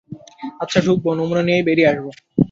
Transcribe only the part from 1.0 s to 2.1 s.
নমুনা নিয়েই বেরিয়ে আসবো।